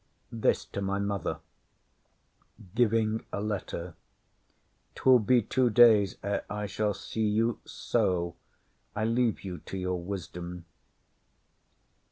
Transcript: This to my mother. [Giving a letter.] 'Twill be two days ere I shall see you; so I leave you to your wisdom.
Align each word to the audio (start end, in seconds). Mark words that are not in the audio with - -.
This 0.31 0.65
to 0.65 0.81
my 0.81 0.97
mother. 0.97 1.41
[Giving 2.73 3.23
a 3.31 3.39
letter.] 3.39 3.93
'Twill 4.95 5.19
be 5.19 5.43
two 5.43 5.69
days 5.69 6.15
ere 6.23 6.43
I 6.49 6.65
shall 6.65 6.95
see 6.95 7.27
you; 7.27 7.59
so 7.65 8.35
I 8.95 9.05
leave 9.05 9.41
you 9.43 9.59
to 9.59 9.77
your 9.77 10.01
wisdom. 10.01 10.65